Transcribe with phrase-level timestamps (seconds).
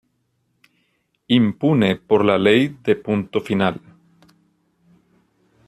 [1.27, 3.79] Impune por la Ley de Punto Final.